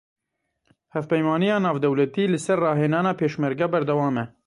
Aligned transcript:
Hevpeymaniya 0.95 1.57
Navdewletî 1.65 2.23
li 2.31 2.39
ser 2.45 2.59
rahênana 2.65 3.13
Pêşmerge 3.19 3.67
berdewam 3.73 4.15
e. 4.23 4.25